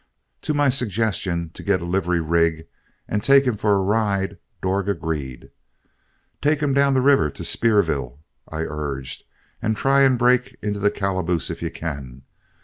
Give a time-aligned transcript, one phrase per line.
[0.41, 2.65] To my suggestion to get a livery rig
[3.07, 5.51] and take him for a ride, Dorg agreed.
[6.41, 8.17] "Take him down the river to Spearville,"
[8.49, 9.25] I urged,
[9.61, 12.23] "and try and break into the calaboose if you can.